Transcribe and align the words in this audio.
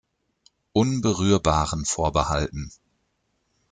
Unberührbaren 0.73 1.85
vorbehalten. 1.85 2.71